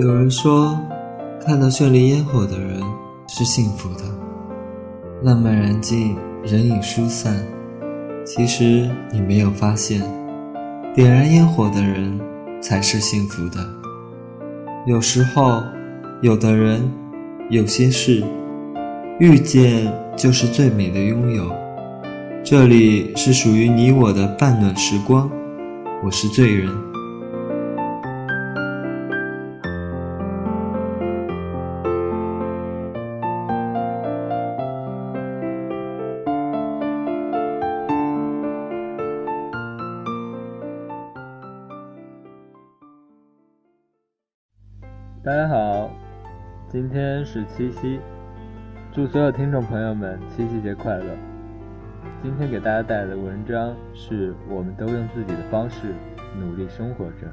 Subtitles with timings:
[0.00, 0.80] 有人说，
[1.44, 2.80] 看到绚丽烟火的人
[3.28, 4.04] 是幸福的。
[5.22, 7.36] 浪漫燃尽，人影疏散。
[8.24, 10.00] 其实你没有发现，
[10.94, 12.18] 点燃烟火的人
[12.62, 13.58] 才是幸福的。
[14.86, 15.62] 有时候，
[16.22, 16.90] 有的人，
[17.50, 18.24] 有些事，
[19.18, 21.52] 遇见就是最美的拥有。
[22.42, 25.30] 这里是属于你我的半暖时光，
[26.02, 26.70] 我是醉人。
[45.22, 45.90] 大家好，
[46.66, 48.00] 今天是七夕，
[48.90, 51.04] 祝所有听众朋友们七夕节快乐。
[52.22, 55.92] 今天给大家带来的文章是我们都用自己的方式
[56.38, 57.28] 努力生活着。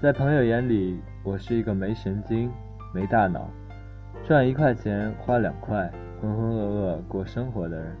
[0.00, 2.52] 在朋友眼里，我是一个没神经、
[2.94, 3.50] 没大脑，
[4.22, 7.96] 赚一块钱花两块，浑浑噩噩过生活的人。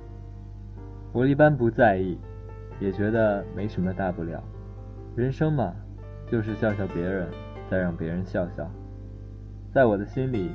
[1.12, 2.16] 我一般不在意，
[2.78, 4.40] 也觉得没什么大不了。
[5.16, 5.74] 人生嘛，
[6.30, 7.28] 就是笑笑别人。
[7.68, 8.70] 再让别人笑笑，
[9.72, 10.52] 在我的心里，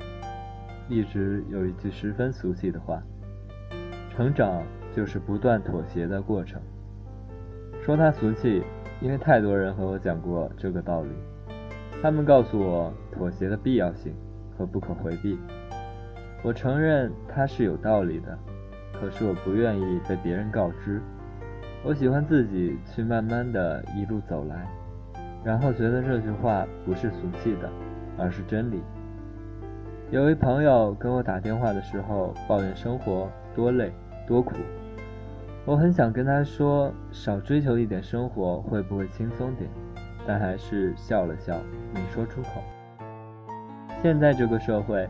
[0.87, 3.03] 一直有一句十分俗气的话：
[4.15, 4.63] 成长
[4.95, 6.61] 就是不断妥协的过程。
[7.83, 8.63] 说它俗气，
[9.01, 11.09] 因为太多人和我讲过这个道理，
[12.01, 14.15] 他们告诉我妥协的必要性
[14.57, 15.37] 和不可回避。
[16.43, 18.39] 我承认它是有道理的，
[18.93, 21.01] 可是我不愿意被别人告知。
[21.83, 24.65] 我喜欢自己去慢慢的一路走来。
[25.43, 27.69] 然后觉得这句话不是俗气的，
[28.17, 28.81] 而是真理。
[30.11, 33.91] 有位朋友跟我打电话的时候抱怨生活多累
[34.27, 34.55] 多苦，
[35.65, 39.69] 我很想跟他说少追求一点生活会不会轻松点，
[40.27, 41.57] 但还是笑了笑
[41.93, 42.61] 没说出口。
[44.01, 45.07] 现在这个社会，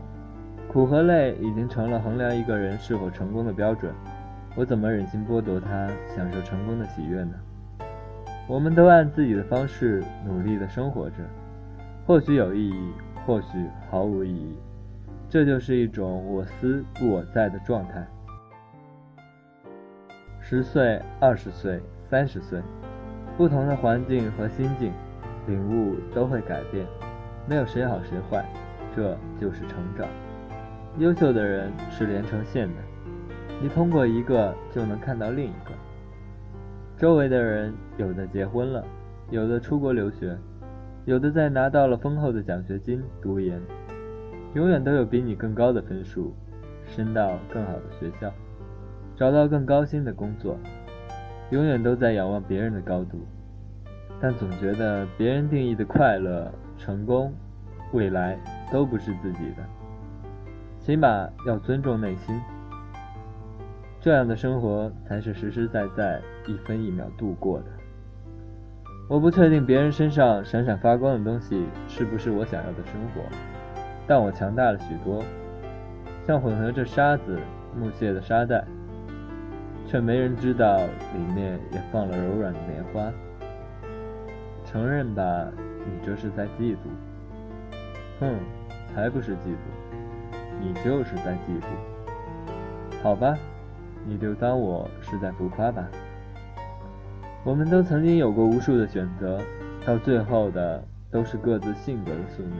[0.68, 3.92] 苦和累已经成了衡量一个人是否成功的标准，
[4.54, 7.34] 我怎么忍心剥夺他享受成功的喜悦呢？
[8.48, 11.16] 我们都按自己的方式努力的生活着，
[12.04, 12.92] 或许有意义，
[13.24, 13.46] 或许
[13.90, 14.56] 毫无意义，
[15.28, 18.06] 这就是一种我思不我在的状态。
[20.40, 22.60] 十岁、二十岁、三十岁，
[23.38, 24.92] 不同的环境和心境，
[25.46, 26.84] 领悟都会改变，
[27.48, 28.44] 没有谁好谁坏，
[28.94, 30.06] 这就是成长。
[30.98, 32.74] 优秀的人是连成线的，
[33.62, 35.70] 你通过一个就能看到另一个。
[37.02, 38.84] 周围的人有的结婚了，
[39.28, 40.38] 有的出国留学，
[41.04, 43.60] 有的在拿到了丰厚的奖学金读研，
[44.54, 46.32] 永远都有比你更高的分数，
[46.86, 48.32] 升到更好的学校，
[49.16, 50.56] 找到更高薪的工作，
[51.50, 53.18] 永远都在仰望别人的高度，
[54.20, 57.34] 但总觉得别人定义的快乐、成功、
[57.92, 58.38] 未来
[58.72, 59.64] 都不是自己的，
[60.78, 62.40] 起码要尊重内心。
[64.02, 67.66] 这样的生活才是实实在在、一分一秒度过的。
[69.08, 73.22] 我不确定别人身上闪闪发光的东西是不是我想要的生活，
[74.04, 75.22] 但我强大了许多，
[76.26, 77.38] 像混合着沙子、
[77.78, 78.64] 木屑的沙袋，
[79.86, 83.08] 却没人知道里面也放了柔软的棉花。
[84.64, 85.46] 承认吧，
[85.86, 86.88] 你这是在嫉妒。
[88.18, 88.34] 哼，
[88.92, 93.00] 才不是嫉妒，你就是在嫉妒。
[93.00, 93.38] 好吧。
[94.06, 95.88] 你就当我是在浮夸吧。
[97.44, 99.40] 我们都曾经有过无数的选择，
[99.84, 102.56] 到最后的都是各自性格的宿命。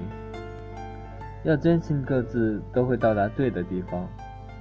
[1.45, 4.09] 要坚信各自都会到达对的地方，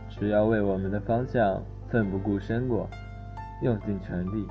[0.09, 2.89] 只要为我们的方向奋不顾身过，
[3.63, 4.47] 用尽全力。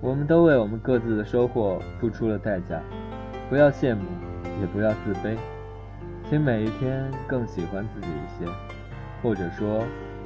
[0.00, 2.82] 我们都为我们各自的收获付出了代价，
[3.48, 4.02] 不要羡慕，
[4.60, 5.36] 也不要自卑，
[6.28, 8.50] 请每一天更喜欢自己一些，
[9.22, 9.82] 或者说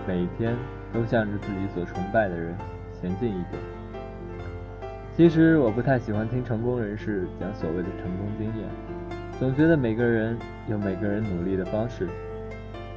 [0.06, 0.56] 每一天。
[0.93, 2.54] 都向着自己所崇拜的人
[3.00, 3.63] 前进一点。
[5.16, 8.68] 其实我不太喜欢听成功人士讲所谓的成功经验，
[9.39, 12.09] 总觉得每个人有每个人努力的方式，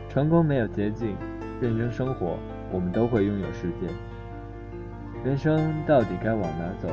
[0.07, 1.15] 成功没有捷径，
[1.59, 2.37] 认真生活，
[2.71, 3.87] 我们都会拥有世界。
[5.23, 6.89] 人生到底该往哪走？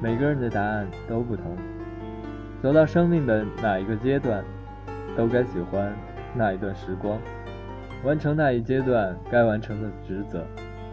[0.00, 1.56] 每个人的答案都不同。
[2.62, 4.44] 走到生命的哪一个阶段，
[5.16, 5.92] 都该喜欢
[6.34, 7.18] 那一段时光。
[8.04, 10.44] 完成那一阶段该完成的职责，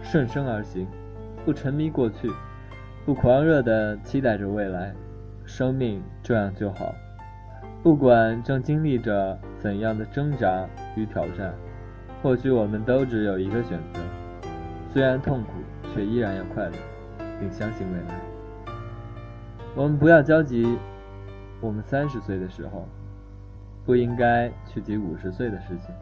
[0.02, 0.88] 顺生而行，
[1.44, 2.32] 不沉迷过去，
[3.06, 4.94] 不狂热地期待着未来，
[5.46, 6.96] 生命这样就好。
[7.84, 10.66] 不管正经历着怎样的挣扎
[10.96, 11.54] 与挑战，
[12.24, 14.00] 或许我们都只有一个选择：
[14.94, 15.50] 虽然痛苦，
[15.94, 16.76] 却依然要快乐，
[17.40, 18.16] 并相信未来。
[19.76, 20.78] 我们不要焦急
[21.60, 22.88] 我们三十岁的时候，
[23.86, 25.94] 不应该去急五十岁的事情。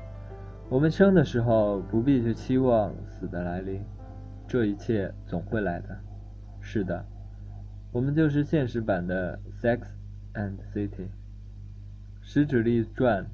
[0.69, 3.81] 我们生的时候不必去期望死的来临，
[4.48, 5.98] 这一切总会来的。
[6.62, 7.04] 是的，
[7.92, 9.80] 我们就是现实版的《Sex
[10.36, 10.89] and City》，
[12.21, 13.25] 使指力转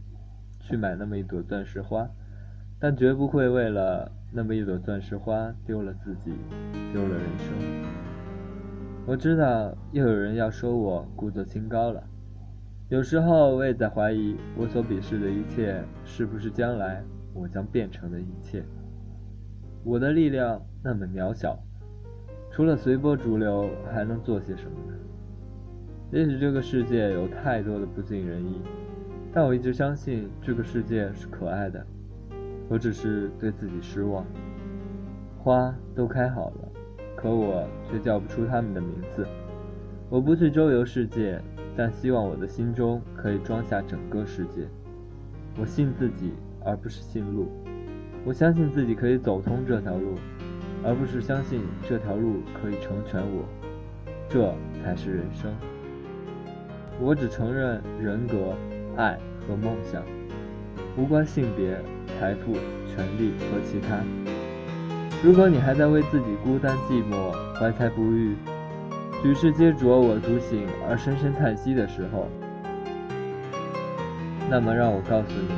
[0.62, 2.08] 去买那么一朵钻石花，
[2.80, 6.32] 但绝不会为了那么一朵钻石花丢了自己，
[6.94, 7.86] 丢了人生。
[9.06, 12.02] 我知道又有人要说我故作清高了，
[12.88, 17.04] 有时候我也在怀疑我所鄙视的一切是不是将来
[17.36, 18.64] 我将变成的一切。
[19.84, 21.60] 我的力量那么渺小。
[22.52, 24.98] 除了随波逐流，还能做些什么呢？
[26.12, 28.62] 也许这个世界有太多的不尽人意，
[29.34, 31.86] 但我一直相信这个世界是可爱的。
[32.70, 34.26] 我只是对自己失望。
[35.38, 36.72] 花都开好了，
[37.18, 39.28] 可我却叫不出它们的名字。
[40.10, 41.42] 我不去周游世界，
[41.76, 44.66] 但希望我的心中可以装下整个世界。
[45.60, 46.32] 我信自己，
[46.66, 47.48] 而不是信路。
[48.26, 50.16] 我相信自己可以走通这条路。
[50.88, 53.44] 而不是相信这条路可以成全我，
[54.30, 54.54] 这
[54.84, 55.52] 才是人生。
[57.02, 58.54] 我只承认人格、
[58.96, 60.04] 爱和梦想，
[60.96, 61.76] 无关性别、
[62.20, 62.54] 财富、
[62.88, 63.98] 权利和其他。
[65.24, 68.36] 如果你还在为自己孤单寂寞、怀才不遇、
[69.24, 72.28] 举世皆浊我独醒而深深叹息的时候，
[74.52, 75.50] 那么让我告诉你，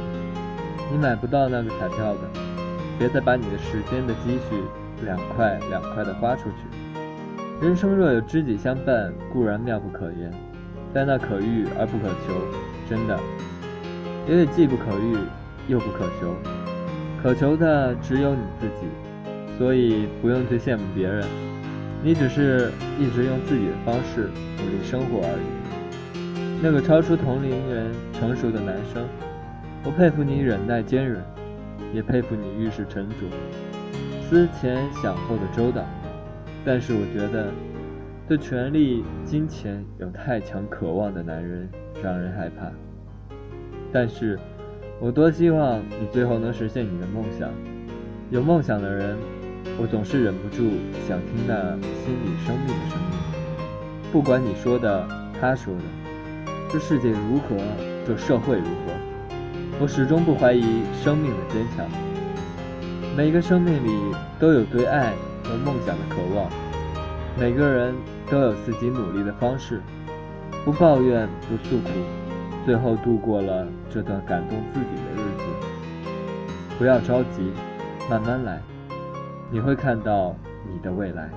[0.92, 2.20] 你买不到那个彩票的。
[2.98, 4.64] 别再把你的时间的积蓄。
[5.06, 7.62] 两块两块的花出去。
[7.62, 10.34] 人生若有知己相伴，固然妙不可言，
[10.92, 12.34] 但那可遇而不可求，
[12.90, 13.16] 真的
[14.28, 15.16] 也得既不可遇
[15.68, 16.34] 又不可求。
[17.22, 18.88] 可求的只有你自己，
[19.60, 21.24] 所以不用去羡慕别人，
[22.02, 26.60] 你只是一直用自己的方式努力生活而已。
[26.60, 29.06] 那个超出同龄人成熟的男生，
[29.88, 31.24] 我佩服你忍耐坚韧，
[31.94, 33.16] 也佩服你遇事沉着。
[34.22, 35.82] 思前想后的周到，
[36.66, 37.48] 但是我觉得，
[38.28, 41.70] 对权力、金钱有太强渴望的男人
[42.04, 42.70] 让人害怕。
[43.94, 44.38] 但是，
[45.00, 47.50] 我多希望你最后能实现你的梦想。
[48.30, 49.16] 有梦想的人，
[49.80, 50.70] 我总是忍不住
[51.08, 51.72] 想听那
[52.04, 54.12] 心里生命的声音。
[54.12, 55.08] 不管你说的，
[55.40, 55.82] 他说的，
[56.70, 57.56] 这世界如何，
[58.06, 58.92] 这社会如何，
[59.80, 61.86] 我始终不怀疑生命的坚强。
[63.16, 65.14] 每个生命里都有对爱
[65.44, 66.50] 和梦想的渴望，
[67.40, 67.94] 每个人
[68.28, 69.82] 都有自己努力的方式，
[70.66, 71.90] 不抱怨不诉苦，
[72.66, 75.44] 最后度过了这段感动自己的日子。
[76.80, 77.52] 不要着急，
[78.10, 78.60] 慢慢来，
[79.52, 80.36] 你会看到
[80.72, 81.30] 你的未来。